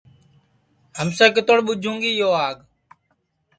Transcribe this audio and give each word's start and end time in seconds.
ہمسیے 0.99 1.27
کِتوڑ 1.35 1.57
ٻُوجھوں 1.65 1.97
گی 2.01 2.11
یو 2.19 2.29
آگ 2.45 2.57